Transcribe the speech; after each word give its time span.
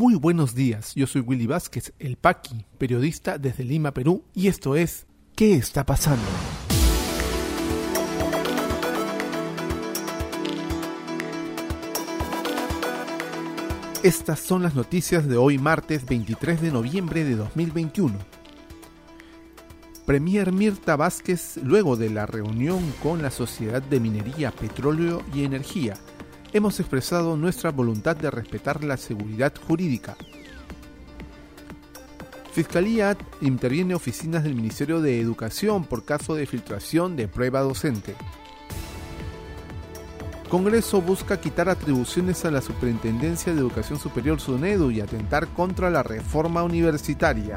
Muy 0.00 0.14
buenos 0.14 0.54
días, 0.54 0.94
yo 0.94 1.06
soy 1.06 1.20
Willy 1.20 1.46
Vázquez, 1.46 1.92
el 1.98 2.16
Paqui, 2.16 2.64
periodista 2.78 3.36
desde 3.36 3.64
Lima, 3.64 3.92
Perú, 3.92 4.24
y 4.32 4.48
esto 4.48 4.74
es 4.74 5.06
¿Qué 5.36 5.56
está 5.56 5.84
pasando? 5.84 6.24
Estas 14.02 14.40
son 14.40 14.62
las 14.62 14.74
noticias 14.74 15.28
de 15.28 15.36
hoy 15.36 15.58
martes 15.58 16.06
23 16.06 16.62
de 16.62 16.72
noviembre 16.72 17.22
de 17.22 17.36
2021. 17.36 18.16
Premier 20.06 20.50
Mirta 20.50 20.96
Vázquez, 20.96 21.58
luego 21.62 21.96
de 21.96 22.08
la 22.08 22.24
reunión 22.24 22.90
con 23.02 23.20
la 23.20 23.30
Sociedad 23.30 23.82
de 23.82 24.00
Minería, 24.00 24.50
Petróleo 24.50 25.22
y 25.34 25.44
Energía, 25.44 25.98
hemos 26.52 26.80
expresado 26.80 27.36
nuestra 27.36 27.70
voluntad 27.70 28.16
de 28.16 28.30
respetar 28.30 28.82
la 28.84 28.96
seguridad 28.96 29.52
jurídica. 29.66 30.16
Fiscalía 32.52 33.16
interviene 33.40 33.94
oficinas 33.94 34.42
del 34.42 34.56
Ministerio 34.56 35.00
de 35.00 35.20
Educación 35.20 35.84
por 35.84 36.04
caso 36.04 36.34
de 36.34 36.46
filtración 36.46 37.16
de 37.16 37.28
prueba 37.28 37.60
docente. 37.60 38.16
Congreso 40.48 41.00
busca 41.00 41.40
quitar 41.40 41.68
atribuciones 41.68 42.44
a 42.44 42.50
la 42.50 42.60
Superintendencia 42.60 43.54
de 43.54 43.60
Educación 43.60 44.00
Superior 44.00 44.40
SUNEDU 44.40 44.90
y 44.90 45.00
atentar 45.00 45.46
contra 45.48 45.90
la 45.90 46.02
reforma 46.02 46.64
universitaria. 46.64 47.54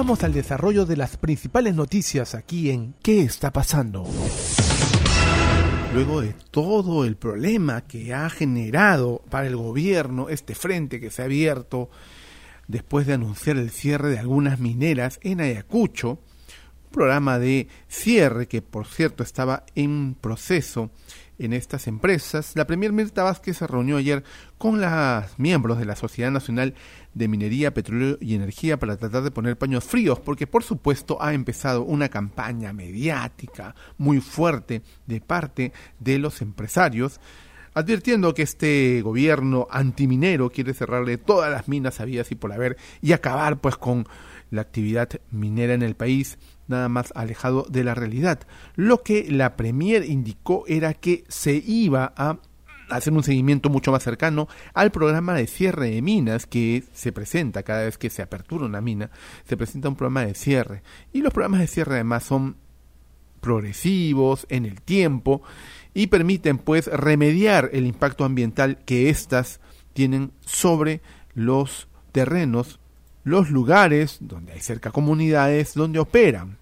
Vamos 0.00 0.24
al 0.24 0.32
desarrollo 0.32 0.86
de 0.86 0.96
las 0.96 1.18
principales 1.18 1.74
noticias 1.74 2.34
aquí 2.34 2.70
en 2.70 2.94
¿Qué 3.02 3.20
está 3.20 3.52
pasando? 3.52 4.06
Luego 5.92 6.22
de 6.22 6.34
todo 6.50 7.04
el 7.04 7.16
problema 7.16 7.82
que 7.82 8.14
ha 8.14 8.30
generado 8.30 9.22
para 9.28 9.46
el 9.46 9.56
gobierno 9.56 10.30
este 10.30 10.54
frente 10.54 11.00
que 11.00 11.10
se 11.10 11.20
ha 11.20 11.26
abierto 11.26 11.90
después 12.66 13.06
de 13.06 13.12
anunciar 13.12 13.58
el 13.58 13.68
cierre 13.68 14.08
de 14.08 14.18
algunas 14.18 14.58
mineras 14.58 15.20
en 15.22 15.42
Ayacucho, 15.42 16.12
un 16.12 16.90
programa 16.92 17.38
de 17.38 17.68
cierre 17.86 18.48
que 18.48 18.62
por 18.62 18.86
cierto 18.86 19.22
estaba 19.22 19.66
en 19.74 20.14
proceso 20.14 20.88
en 21.40 21.54
estas 21.54 21.86
empresas, 21.86 22.52
la 22.54 22.66
Premier 22.66 22.92
Mirta 22.92 23.22
Vázquez 23.22 23.56
se 23.56 23.66
reunió 23.66 23.96
ayer 23.96 24.22
con 24.58 24.80
los 24.80 25.38
miembros 25.38 25.78
de 25.78 25.86
la 25.86 25.96
Sociedad 25.96 26.30
Nacional 26.30 26.74
de 27.14 27.28
Minería, 27.28 27.72
Petróleo 27.72 28.18
y 28.20 28.34
Energía 28.34 28.78
para 28.78 28.96
tratar 28.96 29.22
de 29.22 29.30
poner 29.30 29.56
paños 29.56 29.84
fríos, 29.84 30.20
porque 30.20 30.46
por 30.46 30.62
supuesto 30.62 31.20
ha 31.22 31.32
empezado 31.32 31.82
una 31.82 32.10
campaña 32.10 32.72
mediática 32.74 33.74
muy 33.96 34.20
fuerte 34.20 34.82
de 35.06 35.20
parte 35.22 35.72
de 35.98 36.18
los 36.18 36.42
empresarios, 36.42 37.20
advirtiendo 37.72 38.34
que 38.34 38.42
este 38.42 39.00
gobierno 39.00 39.66
antiminero 39.70 40.50
quiere 40.50 40.74
cerrarle 40.74 41.16
todas 41.16 41.50
las 41.50 41.68
minas 41.68 42.00
habidas 42.00 42.30
y 42.32 42.34
por 42.34 42.52
haber 42.52 42.76
y 43.00 43.12
acabar 43.12 43.60
pues 43.60 43.76
con 43.76 44.06
la 44.50 44.60
actividad 44.60 45.08
minera 45.30 45.74
en 45.74 45.82
el 45.82 45.94
país 45.94 46.38
nada 46.70 46.88
más 46.88 47.12
alejado 47.14 47.66
de 47.68 47.84
la 47.84 47.94
realidad. 47.94 48.40
Lo 48.76 49.02
que 49.02 49.30
la 49.30 49.56
Premier 49.56 50.04
indicó 50.04 50.64
era 50.66 50.94
que 50.94 51.24
se 51.28 51.62
iba 51.66 52.12
a 52.16 52.38
hacer 52.90 53.12
un 53.12 53.22
seguimiento 53.22 53.70
mucho 53.70 53.92
más 53.92 54.02
cercano 54.02 54.48
al 54.74 54.90
programa 54.90 55.34
de 55.34 55.46
cierre 55.46 55.90
de 55.90 56.02
minas 56.02 56.46
que 56.46 56.84
se 56.92 57.12
presenta 57.12 57.62
cada 57.62 57.84
vez 57.84 57.98
que 57.98 58.10
se 58.10 58.22
apertura 58.22 58.66
una 58.66 58.80
mina, 58.80 59.10
se 59.48 59.56
presenta 59.56 59.88
un 59.88 59.96
programa 59.96 60.26
de 60.26 60.34
cierre. 60.34 60.82
Y 61.12 61.22
los 61.22 61.32
programas 61.32 61.60
de 61.60 61.66
cierre 61.66 61.94
además 61.94 62.24
son 62.24 62.56
progresivos 63.40 64.46
en 64.50 64.66
el 64.66 64.82
tiempo 64.82 65.42
y 65.94 66.08
permiten 66.08 66.58
pues 66.58 66.86
remediar 66.86 67.70
el 67.72 67.86
impacto 67.86 68.24
ambiental 68.24 68.78
que 68.84 69.08
éstas 69.08 69.60
tienen 69.92 70.32
sobre 70.40 71.00
los 71.34 71.88
terrenos, 72.12 72.80
los 73.24 73.50
lugares 73.50 74.18
donde 74.20 74.52
hay 74.52 74.60
cerca 74.60 74.90
comunidades 74.90 75.74
donde 75.74 75.98
operan 75.98 76.59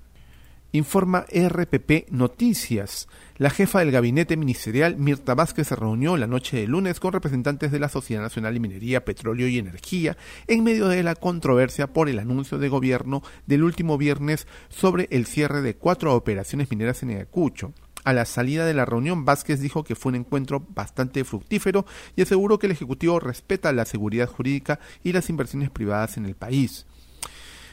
informa 0.73 1.25
RPP 1.33 2.11
Noticias. 2.11 3.09
La 3.37 3.51
jefa 3.51 3.79
del 3.79 3.91
gabinete 3.91 4.37
ministerial, 4.37 4.97
Mirta 4.97 5.35
Vázquez, 5.35 5.69
se 5.69 5.77
reunió 5.77 6.17
la 6.17 6.27
noche 6.27 6.59
de 6.59 6.67
lunes 6.67 7.01
con 7.01 7.13
representantes 7.13 7.73
de 7.73 7.79
la 7.79 7.89
Sociedad 7.89 8.23
Nacional 8.23 8.55
de 8.55 8.61
Minería, 8.61 9.05
Petróleo 9.05 9.49
y 9.49 9.59
Energía 9.59 10.17
en 10.47 10.65
medio 10.65 10.89
de 10.89 11.03
la 11.03 11.15
controversia 11.15 11.87
por 11.87 12.09
el 12.09 12.19
anuncio 12.19 12.59
de 12.59 12.69
gobierno 12.69 13.23
del 13.47 13.63
último 13.63 13.97
viernes 13.97 14.47
sobre 14.69 15.09
el 15.11 15.27
cierre 15.27 15.63
de 15.63 15.77
cuatro 15.77 16.15
operaciones 16.15 16.71
mineras 16.71 17.03
en 17.03 17.11
Ayacucho. 17.11 17.73
A 18.05 18.13
la 18.13 18.25
salida 18.25 18.65
de 18.65 18.75
la 18.75 18.85
reunión, 18.85 19.25
Vázquez 19.25 19.61
dijo 19.61 19.85
que 19.85 19.95
fue 19.95 20.11
un 20.11 20.17
encuentro 20.17 20.65
bastante 20.71 21.25
fructífero 21.25 21.85
y 22.17 22.23
aseguró 22.23 22.59
que 22.59 22.67
el 22.67 22.73
Ejecutivo 22.73 23.21
respeta 23.21 23.73
la 23.73 23.85
seguridad 23.85 24.29
jurídica 24.29 24.81
y 25.03 25.13
las 25.13 25.29
inversiones 25.31 25.71
privadas 25.71 26.17
en 26.17 26.25
el 26.25 26.35
país. 26.35 26.87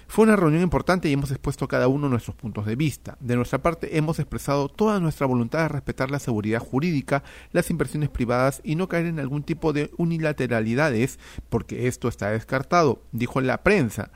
Fue 0.08 0.24
una 0.24 0.36
reunión 0.36 0.62
importante 0.62 1.10
y 1.10 1.14
hemos 1.14 1.32
expuesto 1.32 1.68
cada 1.68 1.88
uno 1.88 2.10
nuestros 2.10 2.36
puntos 2.36 2.66
de 2.66 2.76
vista. 2.76 3.18
De 3.20 3.36
nuestra 3.36 3.62
parte, 3.62 3.98
hemos 3.98 4.20
expresado 4.20 4.70
toda 4.70 5.00
nuestra 5.00 5.26
voluntad 5.26 5.64
de 5.64 5.70
respetar 5.70 6.12
la 6.12 6.20
seguridad 6.20 6.60
jurídica, 6.60 7.24
las 7.52 7.70
inversiones 7.70 8.10
privadas 8.10 8.62
y 8.64 8.76
no 8.76 8.88
caer 8.88 9.08
en 9.08 9.20
algún 9.20 9.44
tipo 9.44 9.74
de 9.74 9.92
unilateralidades, 9.98 11.20
porque 11.50 11.88
esto 11.88 12.08
está 12.08 12.30
descartado, 12.30 13.02
dijo 13.12 13.42
la 13.42 13.64
prensa. 13.64 14.12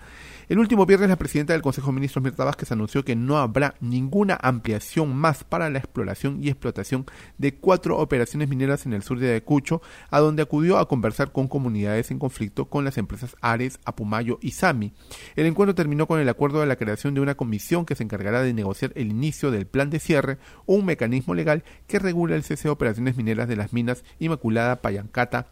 El 0.50 0.58
último 0.58 0.88
viernes 0.88 1.10
la 1.10 1.16
presidenta 1.16 1.54
del 1.54 1.62
Consejo 1.62 1.90
de 1.90 1.94
Ministros 1.94 2.24
Mirta 2.24 2.44
Vázquez 2.44 2.72
anunció 2.72 3.06
que 3.06 3.16
no 3.16 3.38
habrá 3.38 3.76
ninguna 3.82 4.36
ampliación 4.42 5.16
más 5.16 5.44
para 5.44 5.70
la 5.70 5.78
exploración 5.78 6.44
y 6.44 6.50
explotación 6.50 7.06
de 7.38 7.54
cuatro 7.54 8.00
operaciones 8.00 8.50
mineras 8.50 8.88
en 8.88 8.94
el 8.94 9.04
sur 9.04 9.20
de 9.20 9.30
Ayacucho, 9.30 9.84
a 10.10 10.20
donde 10.20 10.42
acudió 10.42 10.80
a 10.80 10.88
conversar 10.88 11.32
con 11.32 11.48
comunidades 11.48 12.10
en 12.10 12.18
conflicto 12.18 12.66
con 12.66 12.84
las 12.84 12.98
empresas 12.98 13.36
Ares, 13.42 13.80
Apumayo 13.86 14.40
y 14.42 14.50
Sami. 14.50 14.92
El 15.36 15.46
encuentro 15.46 15.76
terminó 15.76 16.08
con 16.08 16.20
el 16.20 16.28
acuerdo 16.28 16.62
de 16.62 16.66
la 16.66 16.78
creación 16.78 17.14
de 17.14 17.22
una 17.22 17.36
comisión 17.36 17.86
que 17.86 17.94
se 17.94 18.04
encargará 18.04 18.42
de 18.42 18.56
negociar 18.56 18.92
el 18.96 19.12
inicio 19.12 19.52
del 19.52 19.68
plan 19.68 19.92
de 19.92 20.00
cierre, 20.00 20.40
un 20.66 20.84
mecanismo 20.84 21.36
legal 21.36 21.64
que 21.86 22.00
regula 22.00 22.36
el 22.36 22.42
cese 22.42 22.64
de 22.64 22.72
operaciones 22.72 23.18
mineras 23.18 23.48
de 23.48 23.56
las 23.56 23.72
minas 23.72 24.04
Inmaculada, 24.18 24.82
Payancata, 24.82 25.46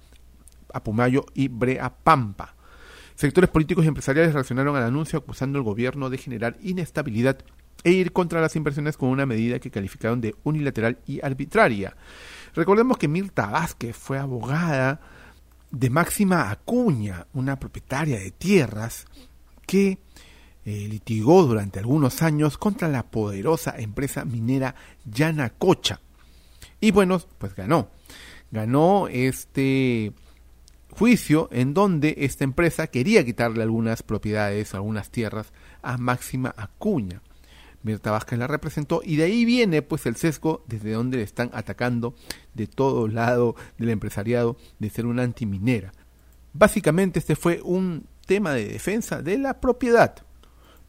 Apumayo 0.74 1.24
y 1.36 1.50
Brea 1.50 1.94
Pampa. 2.04 2.57
Sectores 3.18 3.50
políticos 3.50 3.84
y 3.84 3.88
empresariales 3.88 4.36
reaccionaron 4.36 4.76
al 4.76 4.84
anuncio 4.84 5.18
acusando 5.18 5.58
al 5.58 5.64
gobierno 5.64 6.12
de 6.12 6.20
generar 6.20 6.56
inestabilidad 6.62 7.40
e 7.84 7.90
ir 7.90 8.12
contra 8.12 8.42
las 8.42 8.56
inversiones 8.56 8.96
con 8.96 9.10
una 9.10 9.26
medida 9.26 9.58
que 9.58 9.72
calificaron 9.72 10.22
de 10.22 10.36
unilateral 10.44 11.00
y 11.08 11.20
arbitraria. 11.26 11.98
Recordemos 12.54 13.00
que 13.00 13.08
Mirta 13.08 13.48
Vázquez 13.48 13.98
fue 13.98 14.20
abogada 14.20 15.02
de 15.72 15.90
Máxima 15.90 16.52
Acuña, 16.52 17.26
una 17.34 17.60
propietaria 17.60 18.20
de 18.20 18.30
tierras 18.30 19.08
que 19.66 19.98
eh, 20.64 20.88
litigó 20.88 21.42
durante 21.42 21.80
algunos 21.80 22.22
años 22.22 22.60
contra 22.60 22.88
la 22.88 23.02
poderosa 23.02 23.74
empresa 23.80 24.26
minera 24.26 24.76
Yanacocha. 25.06 26.02
Y 26.80 26.92
bueno, 26.92 27.20
pues 27.40 27.56
ganó. 27.56 27.90
Ganó 28.52 29.08
este 29.08 30.14
juicio 30.98 31.48
en 31.52 31.76
donde 31.76 32.16
esta 32.20 32.44
empresa 32.44 32.88
quería 32.88 33.24
quitarle 33.24 33.62
algunas 33.62 34.02
propiedades, 34.02 34.74
algunas 34.74 35.12
tierras 35.12 35.54
a 35.84 35.98
Máxima 35.98 36.56
Acuña. 36.58 37.22
Mirta 37.84 38.10
Vázquez 38.10 38.40
la 38.40 38.48
representó 38.48 39.02
y 39.04 39.16
de 39.16 39.26
ahí 39.26 39.46
viene 39.46 39.84
pues 39.84 40.08
el 40.08 40.16
sesgo 40.16 40.64
desde 40.68 40.94
donde 40.94 41.18
le 41.18 41.24
están 41.24 41.52
atacando 41.54 42.16
de 42.56 42.66
todo 42.66 43.08
lado 43.08 43.56
del 43.78 43.90
empresariado 43.92 44.58
de 44.80 44.90
ser 44.90 45.06
una 45.06 45.22
antiminera. 45.22 45.92
Básicamente 46.54 47.20
este 47.20 47.36
fue 47.36 47.62
un 47.64 48.08
tema 48.26 48.54
de 48.54 48.68
defensa 48.68 49.22
de 49.22 49.38
la 49.38 49.60
propiedad. 49.62 50.16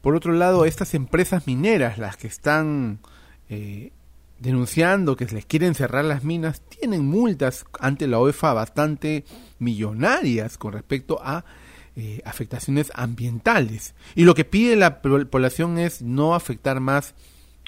Por 0.01 0.15
otro 0.15 0.33
lado, 0.33 0.65
estas 0.65 0.95
empresas 0.95 1.45
mineras, 1.45 1.99
las 1.99 2.17
que 2.17 2.27
están 2.27 2.99
eh, 3.47 3.91
denunciando 4.39 5.15
que 5.15 5.25
les 5.25 5.45
quieren 5.45 5.75
cerrar 5.75 6.05
las 6.05 6.23
minas, 6.23 6.61
tienen 6.61 7.05
multas 7.05 7.65
ante 7.79 8.07
la 8.07 8.19
OEFA 8.19 8.53
bastante 8.53 9.25
millonarias 9.59 10.57
con 10.57 10.73
respecto 10.73 11.19
a 11.21 11.45
eh, 11.95 12.21
afectaciones 12.23 12.91
ambientales. 12.95 13.93
Y 14.15 14.23
lo 14.23 14.35
que 14.35 14.45
pide 14.45 14.75
la 14.75 15.01
población 15.01 15.77
es 15.77 16.01
no 16.01 16.35
afectar 16.35 16.79
más 16.79 17.13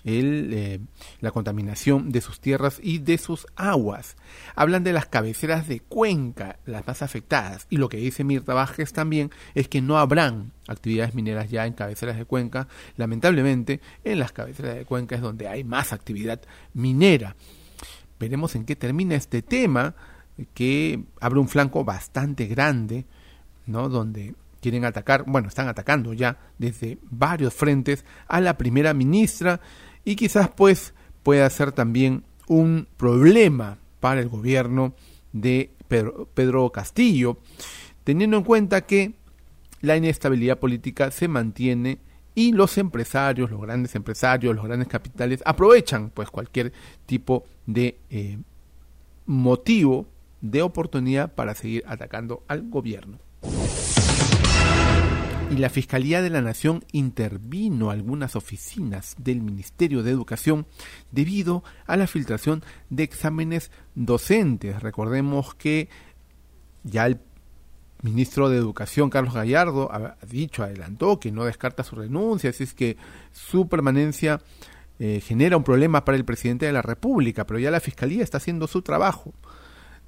eh, 0.04 0.80
la 1.20 1.32
contaminación 1.32 2.12
de 2.12 2.22
sus 2.22 2.40
tierras 2.40 2.80
y 2.82 3.00
de 3.00 3.18
sus 3.18 3.46
aguas. 3.56 4.16
Hablan 4.56 4.84
de 4.84 4.94
las 4.94 5.06
cabeceras 5.06 5.68
de 5.68 5.80
cuenca, 5.80 6.60
las 6.66 6.86
más 6.88 7.02
afectadas, 7.02 7.68
y 7.70 7.78
lo 7.78 7.90
que 7.90 7.98
dice 7.98 8.24
Mirta 8.24 8.54
Vázquez 8.54 8.94
también 8.94 9.32
es 9.54 9.68
que 9.68 9.82
no 9.82 9.98
habrán 9.98 10.52
actividades 10.68 11.14
mineras 11.14 11.50
ya 11.50 11.66
en 11.66 11.74
cabeceras 11.74 12.18
de 12.18 12.26
cuenca. 12.26 12.68
Lamentablemente, 12.98 13.82
en 14.04 14.20
las 14.20 14.32
cabeceras 14.32 14.76
de 14.76 14.86
cuenca 14.86 15.16
es 15.16 15.22
donde 15.22 15.48
hay 15.48 15.64
más 15.64 15.94
actividad 15.94 16.42
minera. 16.74 17.36
Veremos 18.20 18.56
en 18.56 18.66
qué 18.66 18.76
termina 18.76 19.16
este 19.16 19.42
tema, 19.42 19.96
que 20.54 21.04
abre 21.20 21.40
un 21.40 21.48
flanco 21.48 21.84
bastante 21.84 22.46
grande, 22.48 23.06
¿no? 23.66 23.90
Donde 23.90 24.36
quieren 24.62 24.86
atacar, 24.86 25.24
bueno, 25.28 25.48
están 25.48 25.68
atacando 25.68 26.14
ya 26.14 26.38
desde 26.58 27.00
varios 27.10 27.54
frentes 27.54 28.06
a 28.28 28.40
la 28.40 28.58
primera 28.58 28.94
ministra 28.94 29.60
y 30.04 30.16
quizás 30.16 30.50
pues 30.50 30.94
pueda 31.24 31.50
ser 31.50 31.72
también 31.72 32.24
un 32.48 32.88
problema 32.98 33.78
para 34.00 34.22
el 34.22 34.30
gobierno 34.30 34.94
de 35.32 35.72
Pedro, 35.88 36.72
Castillo, 36.72 37.38
teniendo 38.04 38.38
en 38.38 38.44
cuenta 38.44 38.82
que 38.82 39.14
la 39.82 39.98
inestabilidad 39.98 40.60
política 40.60 41.12
se 41.12 41.28
mantiene 41.28 42.00
y 42.34 42.54
los 42.54 42.78
empresarios, 42.78 43.52
los 43.52 43.62
grandes 43.62 43.96
empresarios, 43.96 44.56
los 44.56 44.66
grandes 44.66 44.88
capitales 44.88 45.42
aprovechan 45.46 46.10
pues 46.10 46.30
cualquier 46.30 46.72
tipo 47.06 47.44
de 47.66 47.98
eh, 48.10 48.38
motivo 49.26 50.08
de 50.40 50.62
oportunidad 50.62 51.34
para 51.34 51.56
seguir 51.56 51.84
atacando 51.88 52.44
al 52.48 52.70
gobierno. 52.70 53.20
Y 55.52 55.58
la 55.58 55.70
Fiscalía 55.70 56.22
de 56.22 56.30
la 56.30 56.42
Nación 56.42 56.86
intervino 56.94 57.90
algunas 57.90 58.38
oficinas 58.38 59.16
del 59.18 59.42
Ministerio 59.42 60.02
de 60.02 60.10
Educación 60.10 60.66
debido 61.12 61.62
a 61.86 61.98
la 61.98 62.08
filtración 62.08 62.64
de 62.90 63.04
exámenes 63.04 63.70
docentes. 63.94 64.82
Recordemos 64.82 65.54
que 65.54 65.90
ya 66.84 67.06
el 67.06 67.20
ministro 68.02 68.48
de 68.48 68.56
Educación, 68.56 69.10
Carlos 69.10 69.34
Gallardo, 69.34 69.92
ha 69.92 70.16
dicho, 70.26 70.64
adelantó 70.64 71.20
que 71.20 71.34
no 71.34 71.44
descarta 71.44 71.84
su 71.84 71.98
renuncia, 71.98 72.52
así 72.52 72.64
es 72.64 72.74
que 72.74 72.96
su 73.34 73.68
permanencia 73.68 74.40
eh, 75.00 75.20
genera 75.20 75.58
un 75.58 75.66
problema 75.66 76.06
para 76.06 76.16
el 76.16 76.24
presidente 76.24 76.66
de 76.66 76.72
la 76.72 76.82
República, 76.82 77.46
pero 77.46 77.60
ya 77.60 77.72
la 77.72 77.82
Fiscalía 77.82 78.24
está 78.24 78.38
haciendo 78.38 78.68
su 78.68 78.84
trabajo 78.84 79.34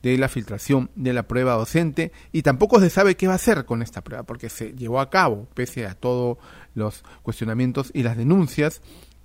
de 0.03 0.17
la 0.17 0.27
filtración 0.27 0.91
de 0.95 1.13
la 1.13 1.23
prueba 1.23 1.53
docente 1.53 2.11
y 2.31 2.43
tampoco 2.43 2.79
se 2.79 2.89
sabe 2.89 3.15
qué 3.15 3.27
va 3.27 3.33
a 3.33 3.37
hacer 3.37 3.65
con 3.65 3.81
esta 3.81 4.01
prueba 4.01 4.23
porque 4.23 4.49
se 4.49 4.73
llevó 4.73 4.99
a 4.99 5.09
cabo 5.09 5.47
pese 5.55 5.87
a 5.87 5.95
todos 5.95 6.37
los 6.75 7.03
cuestionamientos 7.23 7.89
y 7.93 8.03
las 8.03 8.17
denuncias 8.17 8.81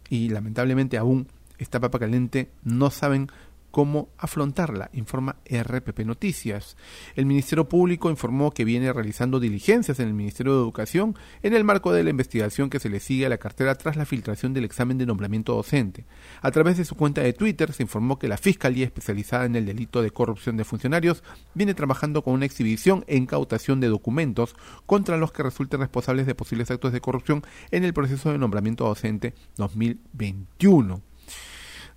y 0.09 0.31
lamentablemente 0.31 0.97
aún 0.97 1.27
esta 1.59 1.81
papa 1.81 1.99
caliente 1.99 2.49
no 2.63 2.91
saben 2.91 3.29
cómo 3.71 4.09
afrontarla, 4.19 4.91
informa 4.93 5.37
RPP 5.45 6.01
Noticias. 6.01 6.77
El 7.15 7.27
Ministerio 7.27 7.69
Público 7.69 8.11
informó 8.11 8.51
que 8.51 8.65
viene 8.65 8.93
realizando 8.93 9.41
diligencias 9.41 10.01
en 10.01 10.09
el 10.09 10.15
Ministerio 10.15 10.55
de 10.55 10.61
Educación 10.61 11.17
en 11.43 11.55
el 11.55 11.65
marco 11.65 11.93
de 11.93 12.05
la 12.05 12.11
investigación 12.11 12.71
que 12.71 12.81
se 12.81 12.89
le 12.89 13.01
sigue 13.01 13.27
a 13.27 13.29
la 13.29 13.39
cartera 13.39 13.75
tras 13.75 13.97
la 13.97 14.07
filtración 14.07 14.55
del 14.55 14.65
examen 14.65 14.99
de 14.99 15.07
nombramiento 15.07 15.55
docente. 15.55 16.05
A 16.41 16.51
través 16.51 16.77
de 16.77 16.85
su 16.85 16.95
cuenta 16.95 17.21
de 17.21 17.33
Twitter 17.33 17.73
se 17.73 17.83
informó 17.83 18.19
que 18.19 18.29
la 18.29 18.37
Fiscalía 18.37 18.87
especializada 18.87 19.45
en 19.45 19.57
el 19.57 19.67
delito 19.67 20.03
de 20.03 20.11
corrupción 20.11 20.57
de 20.57 20.65
funcionarios 20.65 21.23
viene 21.55 21.75
trabajando 21.75 22.23
con 22.23 22.35
una 22.35 22.47
exhibición 22.47 23.05
e 23.07 23.17
incautación 23.17 23.81
de 23.81 23.89
documentos 23.89 24.57
contra 24.87 25.17
los 25.17 25.33
que 25.33 25.43
resulten 25.43 25.81
responsables 25.81 26.27
de 26.27 26.35
posibles 26.35 26.71
actos 26.71 26.93
de 26.93 27.01
corrupción 27.01 27.43
en 27.71 27.85
el 27.85 27.95
proceso 27.95 28.33
de 28.33 28.39
nombramiento 28.39 28.85
docente 28.85 29.35
2021. 29.57 31.03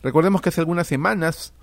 Recordemos 0.03 0.41
que 0.41 0.49
hace 0.49 0.61
algunas 0.61 0.87
semanas 0.87 1.53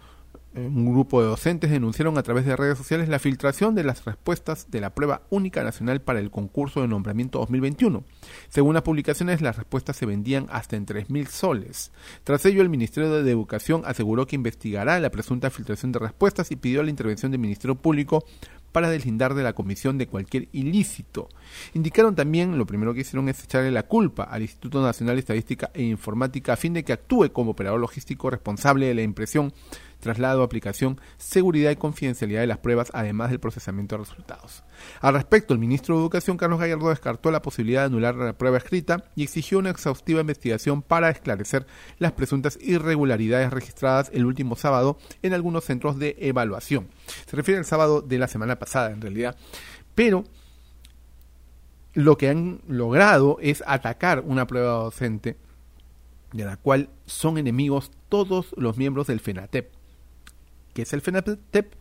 un 0.54 0.86
grupo 0.92 1.20
de 1.20 1.28
docentes 1.28 1.70
denunciaron 1.70 2.16
a 2.18 2.22
través 2.22 2.44
de 2.46 2.56
redes 2.56 2.78
sociales 2.78 3.08
la 3.08 3.18
filtración 3.18 3.74
de 3.74 3.84
las 3.84 4.04
respuestas 4.04 4.70
de 4.70 4.80
la 4.80 4.94
prueba 4.94 5.22
única 5.30 5.62
nacional 5.62 6.00
para 6.00 6.20
el 6.20 6.30
concurso 6.30 6.80
de 6.80 6.88
nombramiento 6.88 7.38
2021. 7.38 8.04
Según 8.48 8.74
las 8.74 8.82
publicaciones, 8.82 9.40
las 9.42 9.56
respuestas 9.56 9.96
se 9.96 10.06
vendían 10.06 10.46
hasta 10.50 10.76
en 10.76 10.86
3.000 10.86 11.26
soles. 11.26 11.92
Tras 12.24 12.44
ello, 12.46 12.62
el 12.62 12.70
Ministerio 12.70 13.22
de 13.22 13.30
Educación 13.30 13.82
aseguró 13.84 14.26
que 14.26 14.36
investigará 14.36 14.98
la 15.00 15.10
presunta 15.10 15.50
filtración 15.50 15.92
de 15.92 15.98
respuestas 15.98 16.50
y 16.50 16.56
pidió 16.56 16.82
la 16.82 16.90
intervención 16.90 17.30
del 17.30 17.40
Ministerio 17.40 17.74
Público 17.74 18.24
para 18.72 18.90
deslindar 18.90 19.34
de 19.34 19.42
la 19.42 19.54
comisión 19.54 19.98
de 19.98 20.06
cualquier 20.06 20.48
ilícito. 20.52 21.28
Indicaron 21.74 22.14
también, 22.14 22.58
lo 22.58 22.66
primero 22.66 22.94
que 22.94 23.00
hicieron 23.00 23.28
es 23.28 23.42
echarle 23.42 23.70
la 23.70 23.84
culpa 23.84 24.24
al 24.24 24.42
Instituto 24.42 24.82
Nacional 24.82 25.16
de 25.16 25.20
Estadística 25.20 25.70
e 25.74 25.82
Informática 25.82 26.52
a 26.52 26.56
fin 26.56 26.74
de 26.74 26.84
que 26.84 26.92
actúe 26.92 27.32
como 27.32 27.52
operador 27.52 27.80
logístico 27.80 28.30
responsable 28.30 28.86
de 28.86 28.94
la 28.94 29.02
impresión 29.02 29.52
traslado, 30.00 30.42
aplicación, 30.42 31.00
seguridad 31.16 31.70
y 31.70 31.76
confidencialidad 31.76 32.40
de 32.40 32.46
las 32.46 32.58
pruebas, 32.58 32.90
además 32.94 33.30
del 33.30 33.40
procesamiento 33.40 33.96
de 33.96 34.04
resultados. 34.04 34.64
Al 35.00 35.14
respecto, 35.14 35.54
el 35.54 35.60
ministro 35.60 35.96
de 35.96 36.02
Educación, 36.02 36.36
Carlos 36.36 36.60
Gallardo, 36.60 36.90
descartó 36.90 37.30
la 37.30 37.42
posibilidad 37.42 37.82
de 37.82 37.86
anular 37.86 38.14
la 38.14 38.38
prueba 38.38 38.58
escrita 38.58 39.04
y 39.16 39.24
exigió 39.24 39.58
una 39.58 39.70
exhaustiva 39.70 40.20
investigación 40.20 40.82
para 40.82 41.10
esclarecer 41.10 41.66
las 41.98 42.12
presuntas 42.12 42.58
irregularidades 42.60 43.52
registradas 43.52 44.10
el 44.12 44.26
último 44.26 44.56
sábado 44.56 44.98
en 45.22 45.34
algunos 45.34 45.64
centros 45.64 45.98
de 45.98 46.16
evaluación. 46.18 46.88
Se 47.26 47.36
refiere 47.36 47.58
al 47.58 47.64
sábado 47.64 48.00
de 48.00 48.18
la 48.18 48.28
semana 48.28 48.58
pasada, 48.58 48.90
en 48.90 49.00
realidad, 49.00 49.36
pero 49.94 50.24
lo 51.94 52.16
que 52.16 52.28
han 52.28 52.60
logrado 52.68 53.38
es 53.40 53.64
atacar 53.66 54.22
una 54.24 54.46
prueba 54.46 54.84
docente 54.84 55.36
de 56.32 56.44
la 56.44 56.56
cual 56.56 56.90
son 57.06 57.38
enemigos 57.38 57.90
todos 58.08 58.54
los 58.56 58.76
miembros 58.76 59.06
del 59.06 59.20
FENATEP 59.20 59.77
que 60.78 60.82
es 60.82 60.92
el 60.92 61.00
FENATEP, 61.00 61.74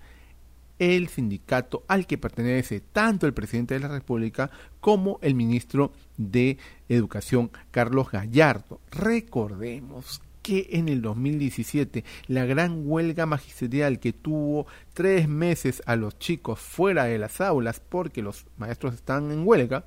el 0.79 1.07
sindicato 1.07 1.83
al 1.87 2.07
que 2.07 2.17
pertenece 2.17 2.79
tanto 2.79 3.27
el 3.27 3.33
presidente 3.35 3.75
de 3.75 3.81
la 3.81 3.89
República 3.89 4.49
como 4.79 5.19
el 5.21 5.35
ministro 5.35 5.91
de 6.17 6.57
Educación, 6.89 7.51
Carlos 7.69 8.09
Gallardo. 8.09 8.79
Recordemos 8.89 10.19
que 10.41 10.69
en 10.71 10.89
el 10.89 11.03
2017 11.03 12.05
la 12.25 12.45
gran 12.45 12.89
huelga 12.89 13.27
magisterial 13.27 13.99
que 13.99 14.13
tuvo 14.13 14.65
tres 14.95 15.27
meses 15.27 15.83
a 15.85 15.95
los 15.95 16.17
chicos 16.17 16.59
fuera 16.59 17.03
de 17.03 17.19
las 17.19 17.39
aulas 17.39 17.79
porque 17.79 18.23
los 18.23 18.47
maestros 18.57 18.95
están 18.95 19.29
en 19.29 19.47
huelga, 19.47 19.85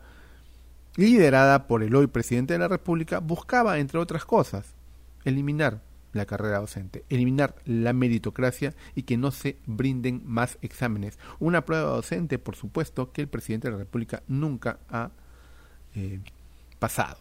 liderada 0.94 1.66
por 1.66 1.82
el 1.82 1.96
hoy 1.96 2.06
presidente 2.06 2.52
de 2.52 2.60
la 2.60 2.68
República, 2.68 3.18
buscaba, 3.18 3.80
entre 3.80 3.98
otras 3.98 4.24
cosas, 4.24 4.72
eliminar 5.24 5.80
la 6.12 6.26
carrera 6.26 6.58
docente, 6.58 7.04
eliminar 7.08 7.54
la 7.64 7.92
meritocracia 7.92 8.74
y 8.94 9.02
que 9.02 9.16
no 9.16 9.30
se 9.30 9.56
brinden 9.66 10.22
más 10.24 10.58
exámenes. 10.62 11.18
Una 11.38 11.64
prueba 11.64 11.90
docente, 11.90 12.38
por 12.38 12.56
supuesto, 12.56 13.12
que 13.12 13.22
el 13.22 13.28
presidente 13.28 13.68
de 13.68 13.72
la 13.72 13.78
República 13.78 14.22
nunca 14.26 14.80
ha 14.88 15.10
eh, 15.94 16.20
pasado. 16.78 17.18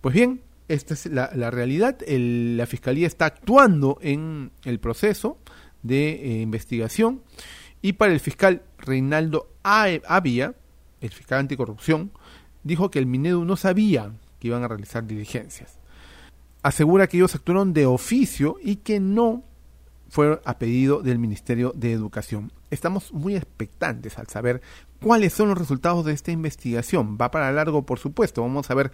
Pues 0.00 0.14
bien, 0.14 0.42
esta 0.68 0.94
es 0.94 1.06
la, 1.06 1.28
realidad. 1.50 1.98
la 2.06 2.66
Fiscalía 2.66 3.06
está 3.06 3.26
actuando 3.26 3.98
en 4.00 4.52
el 4.64 4.78
proceso 4.78 5.38
de 5.82 6.10
eh, 6.10 6.40
investigación 6.42 7.22
y 7.82 7.94
para 7.94 8.12
el 8.12 8.20
fiscal 8.20 8.62
Reinaldo 8.78 9.48
Avia, 9.62 10.54
el 11.00 11.10
fiscal 11.10 11.40
anticorrupción, 11.40 12.12
dijo 12.62 12.90
que 12.90 12.98
el 12.98 13.06
Minedu 13.06 13.44
no 13.44 13.56
sabía 13.56 14.12
que 14.38 14.48
iban 14.48 14.62
a 14.62 14.68
realizar 14.68 15.06
diligencias 15.06 15.79
asegura 16.62 17.06
que 17.06 17.16
ellos 17.16 17.34
actuaron 17.34 17.72
de 17.72 17.86
oficio 17.86 18.56
y 18.62 18.76
que 18.76 19.00
no 19.00 19.44
fue 20.08 20.40
a 20.44 20.58
pedido 20.58 21.02
del 21.02 21.18
Ministerio 21.18 21.72
de 21.74 21.92
Educación. 21.92 22.52
Estamos 22.70 23.12
muy 23.12 23.36
expectantes 23.36 24.18
al 24.18 24.26
saber 24.26 24.60
cuáles 25.00 25.32
son 25.32 25.48
los 25.48 25.58
resultados 25.58 26.04
de 26.04 26.12
esta 26.12 26.32
investigación. 26.32 27.16
Va 27.20 27.30
para 27.30 27.52
largo, 27.52 27.86
por 27.86 27.98
supuesto. 27.98 28.42
Vamos 28.42 28.70
a 28.70 28.74
ver 28.74 28.90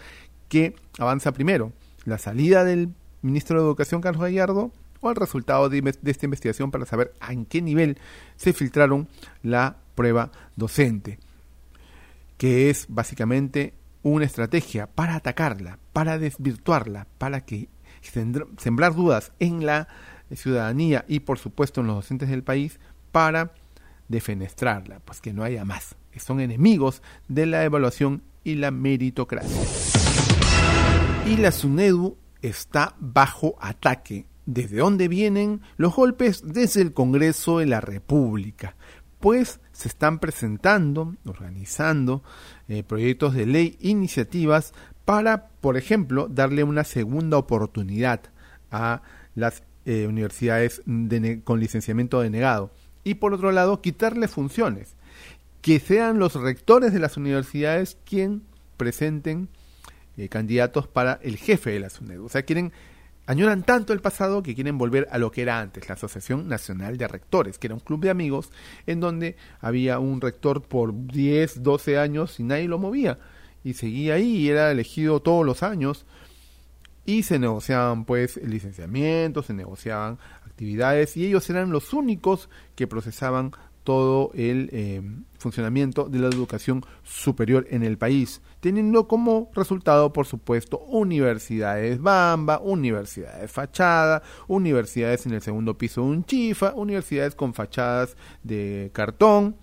qué 0.49 0.77
avanza 0.99 1.33
primero. 1.33 1.73
La 2.05 2.19
salida 2.19 2.65
del 2.65 2.91
ministro 3.23 3.59
de 3.59 3.67
Educación, 3.67 4.01
Carlos 4.01 4.23
Gallardo, 4.23 4.73
o 5.01 5.11
el 5.11 5.17
resultado 5.17 5.69
de 5.69 5.95
esta 6.05 6.27
investigación 6.27 6.71
para 6.71 6.87
saber 6.87 7.13
en 7.29 7.45
qué 7.47 7.63
nivel 7.63 7.99
se 8.37 8.53
filtraron 8.53 9.09
la 9.43 9.77
prueba 9.95 10.31
docente, 10.57 11.19
que 12.37 12.71
es 12.71 12.87
básicamente 12.89 13.75
una 14.13 14.25
estrategia 14.25 14.87
para 14.87 15.17
atacarla, 15.17 15.79
para 15.93 16.19
desvirtuarla, 16.19 17.07
para 17.19 17.45
que 17.45 17.69
sembrar 18.59 18.95
dudas 18.95 19.33
en 19.41 19.67
la 19.67 19.89
ciudadanía 20.33 21.05
y 21.09 21.21
por 21.21 21.39
supuesto 21.39 21.81
en 21.81 21.89
los 21.89 21.97
docentes 21.97 22.29
del 22.29 22.45
país 22.45 22.79
para 23.11 23.53
defenestrarla, 24.09 25.01
pues 25.01 25.21
que 25.21 25.33
no 25.33 25.43
haya 25.43 25.65
más. 25.65 25.97
Son 26.19 26.41
enemigos 26.41 27.03
de 27.29 27.47
la 27.47 27.65
evaluación 27.65 28.23
y 28.45 28.55
la 28.55 28.71
meritocracia. 28.71 29.63
Y 31.27 31.37
la 31.37 31.51
SUNEDU 31.51 32.17
está 32.41 32.95
bajo 32.99 33.57
ataque. 33.61 34.27
¿Desde 34.47 34.79
dónde 34.79 35.09
vienen 35.09 35.61
los 35.77 35.95
golpes? 35.95 36.43
Desde 36.47 36.81
el 36.81 36.95
Congreso 36.95 37.59
de 37.59 37.67
la 37.67 37.81
República 37.81 38.77
pues 39.27 39.61
se 39.77 39.89
están 39.89 40.21
presentando, 40.21 41.15
organizando 41.27 42.23
eh, 42.67 42.83
proyectos 42.83 43.35
de 43.35 43.45
ley, 43.45 43.77
iniciativas 43.81 44.73
para, 45.05 45.49
por 45.61 45.77
ejemplo, 45.77 46.29
darle 46.29 46.65
una 46.65 46.83
segunda 46.83 47.37
oportunidad 47.37 48.21
a 48.71 49.03
las 49.35 49.63
eh, 49.85 50.07
universidades 50.09 50.83
con 51.45 51.61
licenciamiento 51.61 52.23
denegado. 52.23 52.71
Y 53.05 53.17
por 53.17 53.35
otro 53.35 53.53
lado, 53.53 53.83
quitarle 53.83 54.29
funciones. 54.29 54.97
Que 55.61 55.79
sean 55.79 56.19
los 56.19 56.35
rectores 56.35 56.95
de 56.95 56.99
las 56.99 57.19
universidades 57.19 57.99
quien 58.07 58.45
presenten 58.79 59.49
eh, 60.17 60.31
candidatos 60.31 60.89
para 60.89 61.21
el 61.23 61.37
jefe 61.37 61.71
de 61.73 61.81
las 61.81 62.01
UNED. 62.01 62.23
O 62.23 62.31
sea, 62.31 62.45
quieren 62.45 62.73
añoran 63.27 63.65
tanto 63.65 63.93
el 63.93 64.01
pasado 64.01 64.43
que 64.43 64.55
quieren 64.55 64.79
volver 64.79 65.09
a 65.11 65.19
lo 65.19 65.31
que 65.31 65.43
era 65.43 65.61
antes, 65.61 65.89
la 65.89 65.95
Asociación 65.95 66.49
Nacional 66.49 66.97
de 66.97 67.09
Rectores, 67.09 67.59
que 67.59 67.67
era 67.67 67.75
un 67.75 67.81
club 67.81 68.01
de 68.01 68.11
amigos 68.11 68.51
en 68.87 69.01
donde 69.01 69.37
había 69.61 69.99
un 69.99 70.21
rector 70.21 70.63
por 70.63 70.95
10, 70.95 71.63
12 71.63 71.99
años 71.99 72.41
y 72.41 72.45
nadie 72.45 72.69
lo 72.69 72.79
movía. 72.79 73.19
Y 73.65 73.75
seguía 73.75 74.15
ahí 74.15 74.37
y 74.37 74.49
era 74.49 74.71
elegido 74.71 75.21
todos 75.21 75.45
los 75.45 75.63
años 75.63 76.07
y 77.05 77.25
se 77.25 77.39
negociaban 77.39 78.05
pues 78.05 78.37
licenciamientos, 78.37 79.47
se 79.47 79.55
negociaban 79.55 80.19
actividades 80.45 81.17
y 81.17 81.27
ellos 81.27 81.49
eran 81.51 81.71
los 81.71 81.93
únicos 81.93 82.49
que 82.75 82.87
procesaban 82.87 83.53
todo 83.87 84.33
el 84.35 84.69
eh, 84.73 85.01
funcionamiento 85.39 86.09
de 86.09 86.19
la 86.19 86.27
educación 86.27 86.85
superior 87.05 87.69
en 87.71 87.85
el 87.85 87.97
país, 87.97 88.43
teniendo 88.59 89.07
como 89.07 89.49
resultado, 89.55 90.13
por 90.13 90.27
supuesto, 90.27 90.81
universidades 90.81 92.03
bamba, 92.03 92.59
universidades 92.59 93.49
fachada, 93.51 94.25
universidades 94.49 95.25
en 95.27 95.35
el 95.35 95.41
segundo 95.41 95.79
piso 95.79 96.03
de 96.03 96.09
un 96.09 96.25
chifa, 96.25 96.75
universidades 96.75 97.37
con 97.37 97.55
fachadas 97.55 98.17
de 98.43 98.91
cartón, 98.93 99.55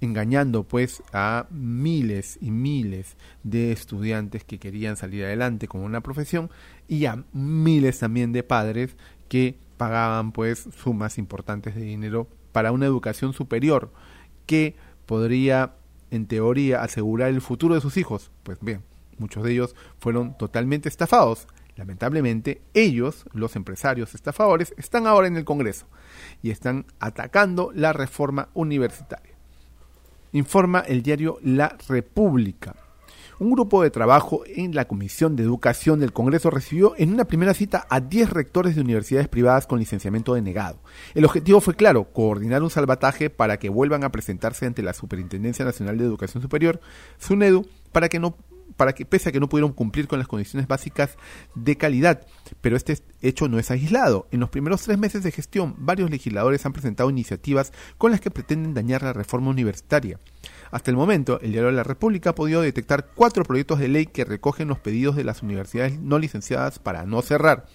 engañando 0.00 0.62
pues 0.62 1.02
a 1.12 1.48
miles 1.50 2.38
y 2.40 2.52
miles 2.52 3.16
de 3.42 3.72
estudiantes 3.72 4.44
que 4.44 4.60
querían 4.60 4.96
salir 4.96 5.24
adelante 5.24 5.66
con 5.66 5.80
una 5.80 6.02
profesión 6.02 6.50
y 6.86 7.06
a 7.06 7.24
miles 7.32 7.98
también 7.98 8.30
de 8.32 8.44
padres 8.44 8.96
que 9.28 9.58
pagaban 9.76 10.30
pues 10.30 10.68
sumas 10.80 11.18
importantes 11.18 11.74
de 11.74 11.80
dinero 11.80 12.28
para 12.58 12.72
una 12.72 12.86
educación 12.86 13.34
superior 13.34 13.92
que 14.44 14.74
podría 15.06 15.76
en 16.10 16.26
teoría 16.26 16.82
asegurar 16.82 17.28
el 17.28 17.40
futuro 17.40 17.76
de 17.76 17.80
sus 17.80 17.96
hijos. 17.96 18.32
Pues 18.42 18.58
bien, 18.60 18.82
muchos 19.16 19.44
de 19.44 19.52
ellos 19.52 19.76
fueron 20.00 20.36
totalmente 20.36 20.88
estafados. 20.88 21.46
Lamentablemente, 21.76 22.60
ellos, 22.74 23.26
los 23.32 23.54
empresarios 23.54 24.12
estafadores, 24.16 24.74
están 24.76 25.06
ahora 25.06 25.28
en 25.28 25.36
el 25.36 25.44
Congreso 25.44 25.86
y 26.42 26.50
están 26.50 26.86
atacando 26.98 27.70
la 27.72 27.92
reforma 27.92 28.48
universitaria 28.54 29.38
informa 30.32 30.80
el 30.80 31.02
diario 31.02 31.38
La 31.42 31.76
República. 31.88 32.74
Un 33.40 33.52
grupo 33.52 33.84
de 33.84 33.90
trabajo 33.90 34.42
en 34.46 34.74
la 34.74 34.88
Comisión 34.88 35.36
de 35.36 35.44
Educación 35.44 36.00
del 36.00 36.12
Congreso 36.12 36.50
recibió 36.50 36.94
en 36.98 37.12
una 37.12 37.26
primera 37.26 37.54
cita 37.54 37.86
a 37.88 38.00
10 38.00 38.30
rectores 38.30 38.74
de 38.74 38.80
universidades 38.80 39.28
privadas 39.28 39.68
con 39.68 39.78
licenciamiento 39.78 40.34
denegado. 40.34 40.80
El 41.14 41.24
objetivo 41.24 41.60
fue 41.60 41.76
claro, 41.76 42.12
coordinar 42.12 42.64
un 42.64 42.70
salvataje 42.70 43.30
para 43.30 43.60
que 43.60 43.68
vuelvan 43.68 44.02
a 44.02 44.10
presentarse 44.10 44.66
ante 44.66 44.82
la 44.82 44.92
Superintendencia 44.92 45.64
Nacional 45.64 45.98
de 45.98 46.04
Educación 46.04 46.42
Superior, 46.42 46.80
SUNEDU, 47.18 47.64
para 47.92 48.08
que 48.08 48.18
no 48.18 48.36
para 48.76 48.92
que 48.92 49.06
pese 49.06 49.28
a 49.28 49.32
que 49.32 49.40
no 49.40 49.48
pudieron 49.48 49.72
cumplir 49.72 50.06
con 50.06 50.18
las 50.18 50.28
condiciones 50.28 50.68
básicas 50.68 51.16
de 51.54 51.76
calidad. 51.76 52.26
Pero 52.60 52.76
este 52.76 52.98
hecho 53.22 53.48
no 53.48 53.58
es 53.58 53.70
aislado. 53.70 54.28
En 54.30 54.40
los 54.40 54.50
primeros 54.50 54.82
tres 54.82 54.98
meses 54.98 55.22
de 55.22 55.32
gestión, 55.32 55.74
varios 55.78 56.10
legisladores 56.10 56.64
han 56.64 56.72
presentado 56.72 57.10
iniciativas 57.10 57.72
con 57.98 58.12
las 58.12 58.20
que 58.20 58.30
pretenden 58.30 58.74
dañar 58.74 59.02
la 59.02 59.12
reforma 59.12 59.50
universitaria. 59.50 60.20
Hasta 60.70 60.90
el 60.90 60.96
momento, 60.96 61.40
el 61.40 61.52
Diario 61.52 61.70
de 61.70 61.76
la 61.76 61.82
República 61.82 62.30
ha 62.30 62.34
podido 62.34 62.60
detectar 62.60 63.08
cuatro 63.14 63.44
proyectos 63.44 63.78
de 63.78 63.88
ley 63.88 64.06
que 64.06 64.24
recogen 64.24 64.68
los 64.68 64.78
pedidos 64.78 65.16
de 65.16 65.24
las 65.24 65.42
universidades 65.42 65.98
no 65.98 66.18
licenciadas 66.18 66.78
para 66.78 67.06
no 67.06 67.22
cerrar. 67.22 67.66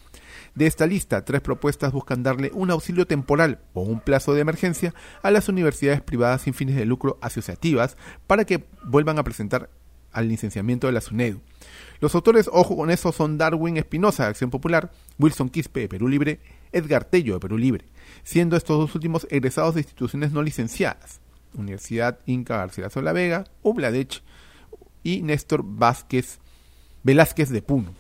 De 0.56 0.68
esta 0.68 0.86
lista, 0.86 1.26
tres 1.26 1.42
propuestas 1.42 1.92
buscan 1.92 2.22
darle 2.22 2.52
un 2.54 2.70
auxilio 2.70 3.08
temporal 3.08 3.60
o 3.74 3.82
un 3.82 4.00
plazo 4.00 4.34
de 4.34 4.42
emergencia 4.42 4.94
a 5.24 5.32
las 5.32 5.50
universidades 5.50 6.02
privadas 6.02 6.44
sin 6.44 6.54
fines 6.54 6.76
de 6.76 6.86
lucro 6.86 7.18
asociativas 7.22 7.98
para 8.28 8.46
que 8.46 8.66
vuelvan 8.86 9.18
a 9.18 9.24
presentar 9.24 9.70
al 10.12 10.28
licenciamiento 10.28 10.86
de 10.86 10.94
la 10.94 11.02
SUNEDU. 11.02 11.42
Los 12.00 12.14
autores, 12.14 12.48
ojo 12.52 12.76
con 12.76 12.92
eso, 12.92 13.12
son 13.12 13.40
Darwin 13.40 13.78
Espinosa 13.78 14.24
de 14.24 14.30
Acción 14.30 14.52
Popular, 14.52 14.92
Wilson 15.18 15.50
Quispe 15.50 15.82
de 15.82 15.90
Perú 15.90 16.08
Libre, 16.08 16.40
Edgar 16.72 17.06
Tello 17.06 17.34
de 17.34 17.40
Perú 17.40 17.58
Libre, 17.58 17.86
siendo 18.24 18.56
estos 18.56 18.78
dos 18.78 18.94
últimos 18.94 19.26
egresados 19.32 19.74
de 19.74 19.82
instituciones 19.82 20.32
no 20.32 20.44
licenciadas, 20.44 21.20
Universidad 21.56 22.20
Inca 22.26 22.58
Garcilaso 22.58 23.00
de 23.00 23.06
la 23.06 23.14
Vega, 23.14 23.46
Ubladech 23.62 24.22
y 25.04 25.22
Néstor 25.22 25.64
Vázquez, 25.64 26.40
Velázquez 27.04 27.50
de 27.50 27.62
Puno. 27.62 27.94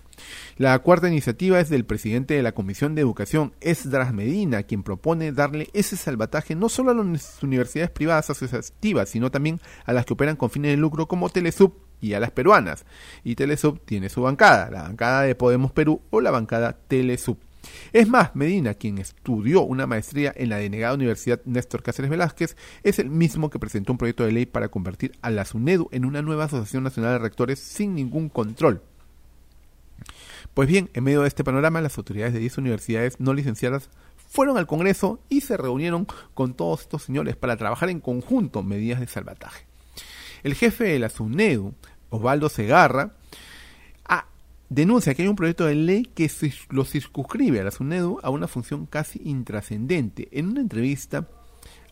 La 0.57 0.77
cuarta 0.79 1.07
iniciativa 1.07 1.59
es 1.59 1.69
del 1.69 1.85
presidente 1.85 2.35
de 2.35 2.43
la 2.43 2.53
Comisión 2.53 2.95
de 2.95 3.01
Educación, 3.01 3.53
Esdras 3.61 4.13
Medina, 4.13 4.63
quien 4.63 4.83
propone 4.83 5.31
darle 5.31 5.69
ese 5.73 5.97
salvataje 5.97 6.55
no 6.55 6.69
solo 6.69 6.91
a 6.91 6.93
las 6.93 7.41
universidades 7.41 7.89
privadas 7.89 8.29
asociativas, 8.29 9.09
sino 9.09 9.31
también 9.31 9.59
a 9.85 9.93
las 9.93 10.05
que 10.05 10.13
operan 10.13 10.35
con 10.35 10.49
fines 10.49 10.71
de 10.71 10.77
lucro 10.77 11.07
como 11.07 11.29
Telesub 11.29 11.73
y 12.01 12.13
a 12.13 12.19
las 12.19 12.31
peruanas. 12.31 12.85
Y 13.23 13.35
Telesub 13.35 13.79
tiene 13.83 14.09
su 14.09 14.21
bancada, 14.21 14.69
la 14.69 14.83
bancada 14.83 15.23
de 15.23 15.35
Podemos 15.35 15.71
Perú 15.71 16.01
o 16.11 16.21
la 16.21 16.31
bancada 16.31 16.77
Telesub. 16.87 17.37
Es 17.91 18.07
más, 18.07 18.35
Medina, 18.35 18.73
quien 18.73 18.97
estudió 18.97 19.61
una 19.61 19.87
maestría 19.87 20.33
en 20.35 20.49
la 20.49 20.57
denegada 20.57 20.95
Universidad 20.95 21.41
Néstor 21.45 21.83
Cáceres 21.83 22.11
Velázquez, 22.11 22.57
es 22.83 22.99
el 22.99 23.09
mismo 23.09 23.49
que 23.49 23.59
presentó 23.59 23.93
un 23.93 23.97
proyecto 23.97 24.25
de 24.25 24.31
ley 24.31 24.45
para 24.45 24.69
convertir 24.69 25.13
a 25.21 25.29
la 25.29 25.45
SUNEDU 25.45 25.89
en 25.91 26.05
una 26.05 26.21
nueva 26.21 26.45
Asociación 26.45 26.83
Nacional 26.83 27.13
de 27.13 27.19
Rectores 27.19 27.59
sin 27.59 27.95
ningún 27.95 28.29
control. 28.29 28.81
Pues 30.53 30.67
bien, 30.67 30.89
en 30.93 31.03
medio 31.03 31.21
de 31.21 31.27
este 31.27 31.43
panorama, 31.43 31.81
las 31.81 31.97
autoridades 31.97 32.33
de 32.33 32.39
10 32.39 32.59
universidades 32.59 33.19
no 33.19 33.33
licenciadas 33.33 33.89
fueron 34.29 34.57
al 34.57 34.67
Congreso 34.67 35.19
y 35.29 35.41
se 35.41 35.57
reunieron 35.57 36.07
con 36.33 36.53
todos 36.53 36.81
estos 36.81 37.03
señores 37.03 37.35
para 37.35 37.57
trabajar 37.57 37.89
en 37.89 37.99
conjunto 37.99 38.63
medidas 38.63 38.99
de 38.99 39.07
salvataje. 39.07 39.65
El 40.43 40.55
jefe 40.55 40.85
de 40.85 40.99
la 40.99 41.09
SUNEDU, 41.09 41.73
Osvaldo 42.09 42.49
Segarra, 42.49 43.13
denuncia 44.73 45.13
que 45.13 45.21
hay 45.21 45.27
un 45.27 45.35
proyecto 45.35 45.65
de 45.65 45.75
ley 45.75 46.03
que 46.03 46.29
lo 46.69 46.83
circunscribe 46.83 47.59
a 47.59 47.63
la 47.63 47.71
SUNEDU 47.71 48.19
a 48.23 48.29
una 48.29 48.47
función 48.47 48.87
casi 48.87 49.21
intrascendente. 49.23 50.29
En 50.31 50.47
una 50.47 50.61
entrevista 50.61 51.27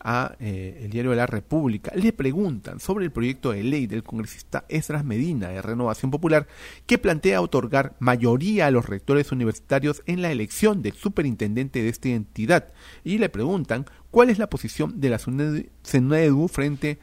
a 0.04 0.36
eh, 0.40 0.82
el 0.84 0.90
diario 0.90 1.12
de 1.12 1.18
la 1.18 1.28
República 1.28 1.92
le 1.94 2.12
preguntan 2.12 2.80
sobre 2.80 3.06
el 3.06 3.12
proyecto 3.12 3.52
de 3.52 3.62
ley 3.62 3.86
del 3.86 4.02
congresista 4.02 4.66
Esdras 4.68 5.06
Medina 5.06 5.50
de 5.50 5.62
Renovación 5.62 6.10
Popular 6.10 6.48
que 6.88 6.98
plantea 6.98 7.40
otorgar 7.40 7.96
mayoría 8.00 8.66
a 8.66 8.72
los 8.72 8.88
rectores 8.88 9.32
universitarios 9.32 10.02
en 10.08 10.24
la 10.24 10.32
elección 10.32 10.82
del 10.82 10.94
superintendente 10.94 11.84
de 11.84 11.90
esta 11.90 12.10
entidad 12.10 12.70
y 13.04 13.20
le 13.20 13.30
preguntan 13.30 13.86
cuál 14.10 14.32
es 14.32 14.40
la 14.40 14.50
posición 14.50 15.00
de 15.00 15.10
la 15.12 15.20
SUNEDU 15.20 16.48
frente 16.48 16.98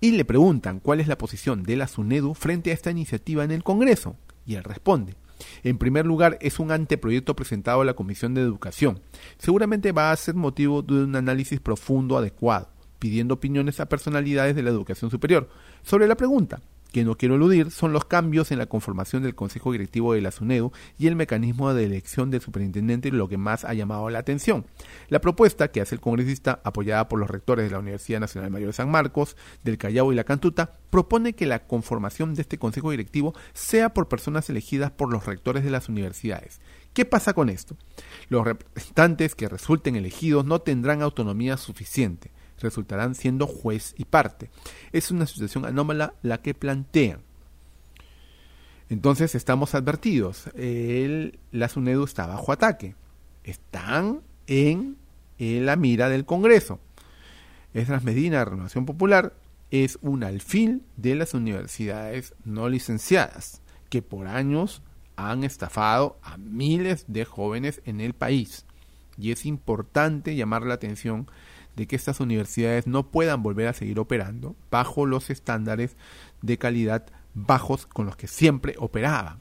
y 0.00 0.12
le 0.12 0.24
preguntan 0.24 0.78
cuál 0.78 1.00
es 1.00 1.08
la 1.08 1.18
posición 1.18 1.64
de 1.64 1.76
la 1.76 1.88
SUNEDU 1.88 2.34
frente 2.34 2.70
a 2.70 2.74
esta 2.74 2.92
iniciativa 2.92 3.42
en 3.42 3.50
el 3.50 3.64
Congreso. 3.64 4.16
Y 4.46 4.56
él 4.56 4.64
responde, 4.64 5.14
en 5.62 5.78
primer 5.78 6.06
lugar, 6.06 6.38
es 6.40 6.58
un 6.58 6.70
anteproyecto 6.70 7.34
presentado 7.34 7.80
a 7.80 7.84
la 7.84 7.94
Comisión 7.94 8.34
de 8.34 8.42
Educación. 8.42 9.00
Seguramente 9.38 9.92
va 9.92 10.10
a 10.10 10.16
ser 10.16 10.34
motivo 10.34 10.82
de 10.82 11.04
un 11.04 11.16
análisis 11.16 11.60
profundo 11.60 12.16
adecuado, 12.16 12.68
pidiendo 12.98 13.34
opiniones 13.34 13.80
a 13.80 13.88
personalidades 13.88 14.54
de 14.56 14.62
la 14.62 14.70
educación 14.70 15.10
superior. 15.10 15.48
Sobre 15.82 16.06
la 16.06 16.16
pregunta, 16.16 16.60
que 16.94 17.04
no 17.04 17.16
quiero 17.16 17.34
eludir 17.34 17.72
son 17.72 17.92
los 17.92 18.04
cambios 18.04 18.52
en 18.52 18.58
la 18.58 18.66
conformación 18.66 19.24
del 19.24 19.34
Consejo 19.34 19.72
Directivo 19.72 20.14
de 20.14 20.20
la 20.20 20.30
SUNEDU 20.30 20.70
y 20.96 21.08
el 21.08 21.16
mecanismo 21.16 21.74
de 21.74 21.86
elección 21.86 22.30
del 22.30 22.40
superintendente 22.40 23.10
lo 23.10 23.26
que 23.26 23.36
más 23.36 23.64
ha 23.64 23.74
llamado 23.74 24.08
la 24.10 24.20
atención. 24.20 24.64
La 25.08 25.20
propuesta 25.20 25.72
que 25.72 25.80
hace 25.80 25.96
el 25.96 26.00
congresista, 26.00 26.60
apoyada 26.62 27.08
por 27.08 27.18
los 27.18 27.28
rectores 27.28 27.64
de 27.64 27.72
la 27.72 27.80
Universidad 27.80 28.20
Nacional 28.20 28.52
Mayor 28.52 28.68
de 28.68 28.74
San 28.74 28.92
Marcos, 28.92 29.36
del 29.64 29.76
Callao 29.76 30.12
y 30.12 30.14
la 30.14 30.22
Cantuta, 30.22 30.78
propone 30.90 31.32
que 31.32 31.46
la 31.46 31.66
conformación 31.66 32.34
de 32.34 32.42
este 32.42 32.58
Consejo 32.58 32.92
Directivo 32.92 33.34
sea 33.54 33.92
por 33.92 34.06
personas 34.06 34.48
elegidas 34.48 34.92
por 34.92 35.10
los 35.10 35.26
rectores 35.26 35.64
de 35.64 35.70
las 35.70 35.88
universidades. 35.88 36.60
¿Qué 36.92 37.04
pasa 37.04 37.32
con 37.32 37.48
esto? 37.48 37.76
Los 38.28 38.44
representantes 38.44 39.34
que 39.34 39.48
resulten 39.48 39.96
elegidos 39.96 40.44
no 40.44 40.60
tendrán 40.60 41.02
autonomía 41.02 41.56
suficiente 41.56 42.30
resultarán 42.60 43.14
siendo 43.14 43.46
juez 43.46 43.94
y 43.96 44.04
parte. 44.04 44.50
Es 44.92 45.10
una 45.10 45.26
situación 45.26 45.64
anómala 45.64 46.14
la 46.22 46.42
que 46.42 46.54
plantean. 46.54 47.20
Entonces 48.88 49.34
estamos 49.34 49.74
advertidos, 49.74 50.48
el, 50.54 51.38
la 51.52 51.68
SUNEDU 51.68 52.04
está 52.04 52.26
bajo 52.26 52.52
ataque, 52.52 52.94
están 53.42 54.20
en, 54.46 54.96
la 55.38 55.76
mira 55.76 56.08
del 56.08 56.24
Congreso. 56.26 56.80
Esdras 57.72 58.04
Medina, 58.04 58.44
Renovación 58.44 58.86
Popular, 58.86 59.34
es 59.70 59.98
un 60.02 60.22
alfil 60.22 60.82
de 60.96 61.14
las 61.14 61.34
universidades 61.34 62.34
no 62.44 62.68
licenciadas, 62.68 63.62
que 63.88 64.02
por 64.02 64.26
años 64.26 64.82
han 65.16 65.44
estafado 65.44 66.18
a 66.22 66.36
miles 66.36 67.04
de 67.08 67.24
jóvenes 67.24 67.80
en 67.84 68.00
el 68.00 68.12
país. 68.12 68.66
Y 69.16 69.32
es 69.32 69.46
importante 69.46 70.36
llamar 70.36 70.62
la 70.62 70.74
atención 70.74 71.28
de 71.76 71.86
que 71.86 71.96
estas 71.96 72.20
universidades 72.20 72.86
no 72.86 73.10
puedan 73.10 73.42
volver 73.42 73.68
a 73.68 73.72
seguir 73.72 73.98
operando 73.98 74.54
bajo 74.70 75.06
los 75.06 75.30
estándares 75.30 75.96
de 76.42 76.58
calidad 76.58 77.06
bajos 77.34 77.86
con 77.86 78.06
los 78.06 78.16
que 78.16 78.28
siempre 78.28 78.74
operaban. 78.78 79.40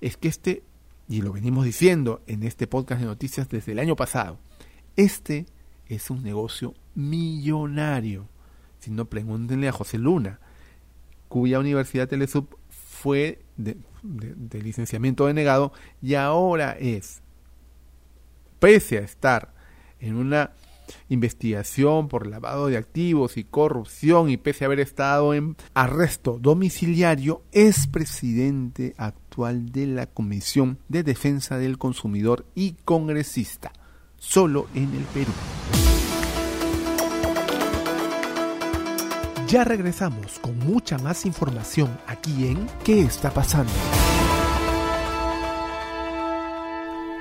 Es 0.00 0.16
que 0.16 0.28
este, 0.28 0.62
y 1.08 1.22
lo 1.22 1.32
venimos 1.32 1.64
diciendo 1.64 2.22
en 2.26 2.42
este 2.42 2.66
podcast 2.66 3.00
de 3.00 3.06
noticias 3.06 3.48
desde 3.48 3.72
el 3.72 3.78
año 3.78 3.96
pasado, 3.96 4.38
este 4.96 5.46
es 5.88 6.10
un 6.10 6.22
negocio 6.22 6.74
millonario. 6.94 8.28
Si 8.80 8.90
no, 8.90 9.04
pregúntenle 9.04 9.68
a 9.68 9.72
José 9.72 9.98
Luna, 9.98 10.40
cuya 11.28 11.58
Universidad 11.58 12.08
Telesub 12.08 12.56
fue 12.68 13.42
de, 13.56 13.76
de 14.02 14.62
licenciamiento 14.62 15.26
denegado 15.26 15.72
y 16.00 16.14
ahora 16.14 16.72
es, 16.72 17.20
pese 18.58 18.98
a 18.98 19.02
estar 19.02 19.54
en 20.00 20.16
una 20.16 20.52
investigación 21.08 22.08
por 22.08 22.26
lavado 22.26 22.66
de 22.68 22.76
activos 22.76 23.36
y 23.36 23.44
corrupción 23.44 24.30
y 24.30 24.36
pese 24.36 24.64
a 24.64 24.66
haber 24.66 24.80
estado 24.80 25.34
en 25.34 25.56
arresto 25.74 26.38
domiciliario, 26.40 27.42
es 27.52 27.86
presidente 27.86 28.94
actual 28.96 29.70
de 29.72 29.86
la 29.86 30.06
Comisión 30.06 30.78
de 30.88 31.02
Defensa 31.02 31.58
del 31.58 31.78
Consumidor 31.78 32.46
y 32.54 32.72
congresista, 32.84 33.72
solo 34.18 34.66
en 34.74 34.94
el 34.94 35.04
Perú. 35.04 35.32
Ya 39.48 39.62
regresamos 39.62 40.40
con 40.40 40.58
mucha 40.58 40.98
más 40.98 41.24
información 41.24 41.96
aquí 42.08 42.48
en 42.48 42.66
¿Qué 42.82 43.02
está 43.02 43.30
pasando? 43.30 43.72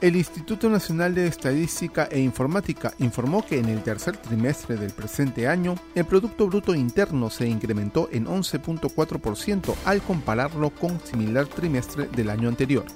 El 0.00 0.16
Instituto 0.16 0.70
Nacional 0.70 1.14
de 1.14 1.26
Estadística 1.26 2.08
e 2.10 2.20
Informática 2.20 2.94
informó 3.00 3.44
que 3.44 3.58
en 3.58 3.66
el 3.66 3.82
tercer 3.82 4.16
trimestre 4.16 4.76
del 4.76 4.92
presente 4.92 5.46
año 5.46 5.74
el 5.94 6.06
Producto 6.06 6.46
Bruto 6.46 6.74
Interno 6.74 7.28
se 7.28 7.46
incrementó 7.46 8.08
en 8.10 8.24
11.4% 8.24 9.74
al 9.84 10.00
compararlo 10.00 10.70
con 10.70 10.98
similar 11.00 11.46
trimestre 11.48 12.08
del 12.16 12.30
año 12.30 12.48
anterior. 12.48 12.86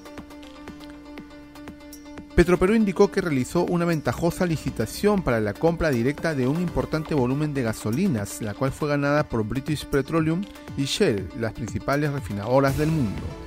Petroperú 2.34 2.75
indicó 2.75 3.11
que 3.11 3.20
realizó 3.20 3.64
una 3.64 3.84
ventajosa 3.84 4.46
licitación 4.46 5.20
para 5.23 5.40
la 5.40 5.52
compra 5.52 5.90
directa 5.90 6.34
de 6.34 6.49
un 6.49 6.62
importante 6.62 7.14
volumen 7.14 7.52
de 7.52 7.64
gasolinas, 7.64 8.40
la 8.40 8.54
cual 8.54 8.73
fue 8.73 8.88
ganada 8.88 9.28
por 9.28 9.44
British 9.44 9.84
Petroleum 9.84 10.42
y 10.78 10.84
Shell, 10.84 11.28
las 11.38 11.52
principales 11.52 12.11
refinadoras 12.12 12.78
del 12.78 12.88
mundo. 12.88 13.43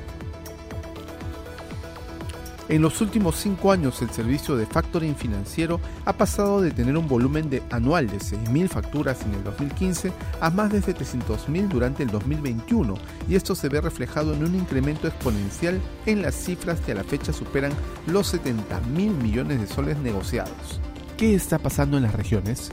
En 2.69 2.81
los 2.81 2.99
últimos 2.99 3.37
cinco 3.37 3.71
años, 3.71 4.01
el 4.01 4.09
servicio 4.09 4.57
de 4.57 4.65
factoring 4.65 5.15
financiero 5.15 5.79
ha 6.03 6.11
pasado 6.13 6.59
de 6.59 6.71
tener 6.71 6.97
un 6.97 7.07
volumen 7.07 7.49
de 7.49 7.63
anual 7.69 8.07
de 8.07 8.17
6.000 8.17 8.67
facturas 8.67 9.21
en 9.21 9.35
el 9.35 9.43
2015 9.45 10.11
a 10.41 10.49
más 10.49 10.73
de 10.73 10.81
700.000 10.81 11.69
durante 11.69 12.03
el 12.03 12.09
2021, 12.09 12.95
y 13.29 13.35
esto 13.35 13.55
se 13.55 13.69
ve 13.69 13.79
reflejado 13.79 14.33
en 14.33 14.43
un 14.43 14.55
incremento 14.55 15.07
exponencial 15.07 15.79
en 16.05 16.21
las 16.21 16.35
cifras 16.35 16.81
que 16.81 16.91
a 16.91 16.95
la 16.95 17.05
fecha 17.05 17.31
superan 17.31 17.71
los 18.05 18.33
70.000 18.33 19.13
millones 19.21 19.61
de 19.61 19.67
soles 19.67 19.97
negociados. 19.99 20.81
¿Qué 21.15 21.35
está 21.35 21.57
pasando 21.59 21.95
en 21.95 22.03
las 22.03 22.13
regiones? 22.13 22.71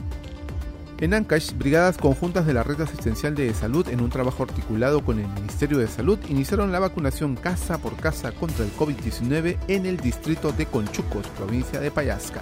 En 1.01 1.13
Ancash, 1.13 1.51
brigadas 1.51 1.97
conjuntas 1.97 2.45
de 2.45 2.53
la 2.53 2.63
Red 2.63 2.79
Asistencial 2.79 3.35
de 3.35 3.53
Salud, 3.53 3.85
en 3.89 3.99
un 3.99 4.09
trabajo 4.09 4.43
articulado 4.43 5.03
con 5.03 5.19
el 5.19 5.27
Ministerio 5.27 5.77
de 5.77 5.87
Salud, 5.87 6.17
iniciaron 6.29 6.71
la 6.71 6.79
vacunación 6.79 7.35
casa 7.35 7.77
por 7.79 7.97
casa 7.97 8.31
contra 8.31 8.63
el 8.63 8.71
COVID-19 8.77 9.57
en 9.67 9.85
el 9.85 9.97
distrito 9.97 10.53
de 10.53 10.65
Conchucos, 10.67 11.27
provincia 11.37 11.81
de 11.81 11.91
Payasca. 11.91 12.41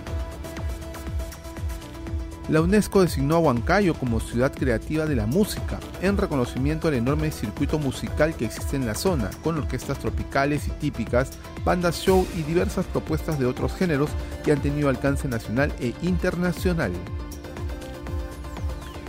La 2.48 2.62
UNESCO 2.62 3.02
designó 3.02 3.38
a 3.38 3.40
Huancayo 3.40 3.96
como 3.96 4.20
ciudad 4.20 4.54
creativa 4.54 5.08
de 5.08 5.16
la 5.16 5.26
música, 5.26 5.80
en 6.04 6.18
reconocimiento 6.18 6.88
al 6.88 6.94
enorme 6.94 7.32
circuito 7.32 7.80
musical 7.80 8.36
que 8.36 8.46
existe 8.46 8.76
en 8.76 8.86
la 8.86 8.94
zona, 8.94 9.32
con 9.44 9.58
orquestas 9.58 9.98
tropicales 9.98 10.68
y 10.68 10.72
típicas, 10.72 11.32
bandas 11.66 11.96
show 11.96 12.28
y 12.38 12.44
diversas 12.44 12.86
propuestas 12.86 13.40
de 13.40 13.48
otros 13.48 13.74
géneros 13.74 14.12
que 14.44 14.52
han 14.52 14.62
tenido 14.62 14.90
alcance 14.90 15.28
nacional 15.28 15.74
e 15.80 15.94
internacional. 16.04 16.92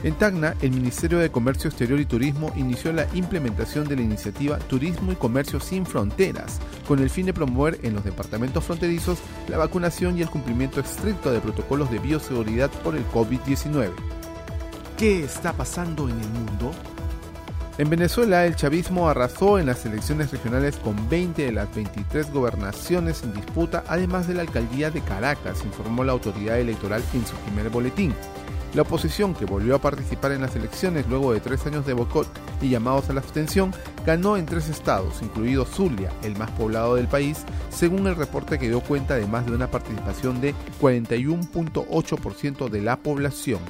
En 0.04 0.12
Tacna, 0.16 0.54
el 0.60 0.70
Ministerio 0.70 1.18
de 1.18 1.30
Comercio 1.30 1.70
Exterior 1.70 1.98
y 1.98 2.04
Turismo 2.04 2.52
inició 2.56 2.92
la 2.92 3.06
implementación 3.14 3.88
de 3.88 3.96
la 3.96 4.02
iniciativa 4.02 4.58
Turismo 4.58 5.12
y 5.12 5.16
Comercio 5.16 5.60
sin 5.60 5.86
Fronteras, 5.86 6.60
con 6.86 6.98
el 6.98 7.08
fin 7.08 7.24
de 7.24 7.32
promover 7.32 7.80
en 7.82 7.94
los 7.94 8.04
departamentos 8.04 8.62
fronterizos 8.64 9.20
la 9.48 9.56
vacunación 9.56 10.18
y 10.18 10.20
el 10.20 10.28
cumplimiento 10.28 10.78
estricto 10.78 11.32
de 11.32 11.40
protocolos 11.40 11.90
de 11.90 12.00
bioseguridad 12.00 12.70
por 12.82 12.96
el 12.96 13.06
COVID-19. 13.06 13.92
¿Qué 14.98 15.24
está 15.24 15.54
pasando 15.54 16.06
en 16.06 16.20
el 16.20 16.28
mundo? 16.28 16.72
En 17.78 17.88
Venezuela, 17.88 18.44
el 18.44 18.56
chavismo 18.56 19.08
arrasó 19.08 19.58
en 19.58 19.64
las 19.64 19.86
elecciones 19.86 20.30
regionales 20.32 20.76
con 20.76 21.08
20 21.08 21.46
de 21.46 21.52
las 21.52 21.74
23 21.74 22.30
gobernaciones 22.30 23.22
en 23.22 23.32
disputa, 23.32 23.82
además 23.88 24.28
de 24.28 24.34
la 24.34 24.42
alcaldía 24.42 24.90
de 24.90 25.00
Caracas, 25.00 25.64
informó 25.64 26.04
la 26.04 26.12
autoridad 26.12 26.60
electoral 26.60 27.02
en 27.14 27.26
su 27.26 27.34
primer 27.36 27.70
boletín. 27.70 28.14
La 28.74 28.82
oposición, 28.82 29.34
que 29.34 29.44
volvió 29.44 29.76
a 29.76 29.80
participar 29.80 30.32
en 30.32 30.40
las 30.40 30.56
elecciones 30.56 31.06
luego 31.08 31.32
de 31.32 31.38
tres 31.38 31.64
años 31.64 31.86
de 31.86 31.92
boicot 31.92 32.26
y 32.60 32.70
llamados 32.70 33.08
a 33.08 33.12
la 33.12 33.20
abstención, 33.20 33.72
ganó 34.04 34.36
en 34.36 34.46
tres 34.46 34.68
estados, 34.68 35.22
incluido 35.22 35.64
Zulia, 35.64 36.10
el 36.24 36.36
más 36.36 36.50
poblado 36.50 36.96
del 36.96 37.06
país, 37.06 37.44
según 37.70 38.08
el 38.08 38.16
reporte 38.16 38.58
que 38.58 38.68
dio 38.68 38.80
cuenta 38.80 39.14
de 39.14 39.28
más 39.28 39.46
de 39.46 39.52
una 39.52 39.70
participación 39.70 40.40
de 40.40 40.56
41.8% 40.80 42.68
de 42.68 42.82
la 42.82 42.96
población. 42.96 43.60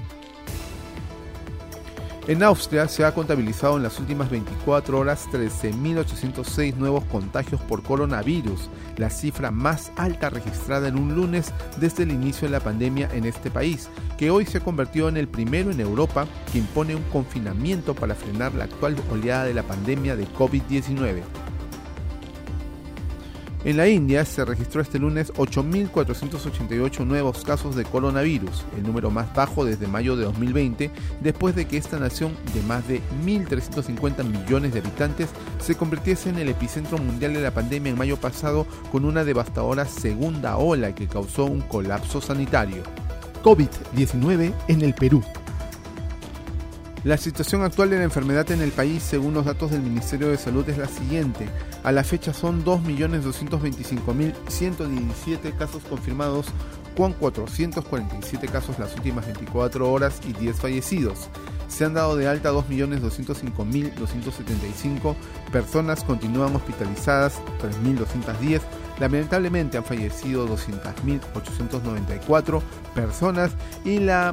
En 2.26 2.42
Austria 2.42 2.88
se 2.88 3.04
ha 3.04 3.12
contabilizado 3.12 3.76
en 3.76 3.82
las 3.82 4.00
últimas 4.00 4.30
24 4.30 4.98
horas 4.98 5.28
13.806 5.30 6.74
nuevos 6.74 7.04
contagios 7.04 7.60
por 7.60 7.82
coronavirus, 7.82 8.70
la 8.96 9.10
cifra 9.10 9.50
más 9.50 9.92
alta 9.96 10.30
registrada 10.30 10.88
en 10.88 10.96
un 10.96 11.14
lunes 11.14 11.52
desde 11.76 12.04
el 12.04 12.12
inicio 12.12 12.48
de 12.48 12.52
la 12.52 12.60
pandemia 12.60 13.10
en 13.12 13.26
este 13.26 13.50
país, 13.50 13.90
que 14.16 14.30
hoy 14.30 14.46
se 14.46 14.60
convirtió 14.60 15.10
en 15.10 15.18
el 15.18 15.28
primero 15.28 15.70
en 15.70 15.80
Europa 15.80 16.26
que 16.50 16.60
impone 16.60 16.96
un 16.96 17.02
confinamiento 17.04 17.94
para 17.94 18.14
frenar 18.14 18.54
la 18.54 18.64
actual 18.64 18.96
oleada 19.10 19.44
de 19.44 19.52
la 19.52 19.62
pandemia 19.62 20.16
de 20.16 20.26
COVID-19. 20.26 21.43
En 23.64 23.78
la 23.78 23.88
India 23.88 24.26
se 24.26 24.44
registró 24.44 24.82
este 24.82 24.98
lunes 24.98 25.32
8.488 25.32 27.06
nuevos 27.06 27.42
casos 27.44 27.74
de 27.74 27.84
coronavirus, 27.84 28.62
el 28.76 28.82
número 28.82 29.10
más 29.10 29.34
bajo 29.34 29.64
desde 29.64 29.86
mayo 29.86 30.16
de 30.16 30.24
2020, 30.24 30.90
después 31.22 31.56
de 31.56 31.66
que 31.66 31.78
esta 31.78 31.98
nación 31.98 32.36
de 32.52 32.62
más 32.64 32.86
de 32.86 33.00
1.350 33.24 34.22
millones 34.22 34.74
de 34.74 34.80
habitantes 34.80 35.30
se 35.60 35.76
convirtiese 35.76 36.28
en 36.28 36.38
el 36.40 36.50
epicentro 36.50 36.98
mundial 36.98 37.32
de 37.32 37.40
la 37.40 37.52
pandemia 37.52 37.90
en 37.90 37.96
mayo 37.96 38.18
pasado 38.18 38.66
con 38.92 39.06
una 39.06 39.24
devastadora 39.24 39.86
segunda 39.86 40.58
ola 40.58 40.94
que 40.94 41.08
causó 41.08 41.46
un 41.46 41.62
colapso 41.62 42.20
sanitario. 42.20 42.82
COVID-19 43.42 44.52
en 44.68 44.82
el 44.82 44.92
Perú. 44.92 45.22
La 47.02 47.16
situación 47.16 47.62
actual 47.62 47.88
de 47.90 47.98
la 47.98 48.04
enfermedad 48.04 48.50
en 48.50 48.60
el 48.60 48.72
país, 48.72 49.02
según 49.02 49.32
los 49.32 49.46
datos 49.46 49.70
del 49.70 49.82
Ministerio 49.82 50.28
de 50.28 50.38
Salud, 50.38 50.68
es 50.68 50.76
la 50.76 50.88
siguiente. 50.88 51.48
A 51.84 51.92
la 51.92 52.02
fecha 52.02 52.32
son 52.32 52.64
2.225.117 52.64 55.56
casos 55.56 55.84
confirmados, 55.84 56.46
con 56.96 57.12
447 57.12 58.48
casos 58.48 58.76
las 58.78 58.96
últimas 58.96 59.26
24 59.26 59.92
horas 59.92 60.22
y 60.26 60.32
10 60.32 60.56
fallecidos. 60.56 61.28
Se 61.68 61.84
han 61.84 61.92
dado 61.92 62.16
de 62.16 62.26
alta 62.26 62.52
2.205.275 62.52 65.14
personas, 65.52 66.02
continúan 66.04 66.56
hospitalizadas 66.56 67.38
3.210. 67.60 68.62
Lamentablemente 68.98 69.76
han 69.76 69.84
fallecido 69.84 70.48
200.894 70.48 72.62
personas 72.94 73.52
y 73.84 73.98
la 73.98 74.32